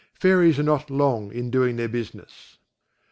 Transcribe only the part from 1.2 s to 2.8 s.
in doing their business.